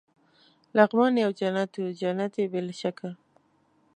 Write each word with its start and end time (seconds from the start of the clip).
لغمان 0.77 1.13
یو 1.23 1.31
جنت 1.39 1.71
وو، 1.77 1.87
جنت 1.99 2.33
يې 2.39 2.45
بې 2.51 2.61
له 2.67 2.73
شکه. 2.81 3.09